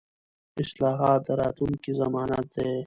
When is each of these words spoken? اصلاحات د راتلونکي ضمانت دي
اصلاحات 0.63 1.19
د 1.27 1.29
راتلونکي 1.41 1.91
ضمانت 2.01 2.45
دي 2.55 2.71